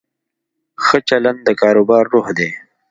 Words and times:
ښه 0.85 0.97
چلند 1.09 1.39
د 1.47 1.49
کاروبار 1.61 2.03
روح 2.13 2.27
دی. 2.37 2.49